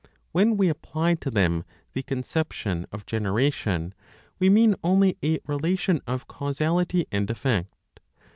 When 0.31 0.57
we 0.57 0.67
apply 0.67 1.13
to 1.13 1.29
them 1.29 1.63
the 1.93 2.01
conception 2.01 2.87
of 2.91 3.05
generation, 3.05 3.93
we 4.39 4.49
mean 4.49 4.73
only 4.83 5.15
a 5.23 5.37
relation 5.45 6.01
of 6.07 6.27
causality 6.27 7.05
and 7.11 7.29
effect. 7.29 7.71